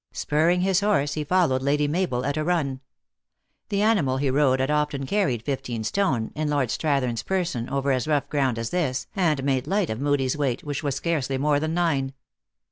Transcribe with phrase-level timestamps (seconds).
[0.13, 2.81] Spurring his horse, he followed Lady Mabel at a run.
[3.69, 7.91] The animal he rode had often carried fifteen stone, in Lord Strathern s person, over
[7.91, 11.37] as rough ground as this, and made light of Hoodie s weight, which was scarcely
[11.37, 12.13] more than nine.